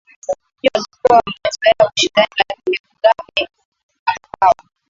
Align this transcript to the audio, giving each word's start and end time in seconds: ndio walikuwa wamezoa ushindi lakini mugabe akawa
ndio 0.57 0.69
walikuwa 0.73 1.15
wamezoa 1.25 1.91
ushindi 1.93 2.19
lakini 2.19 2.77
mugabe 2.83 3.49
akawa 4.05 4.69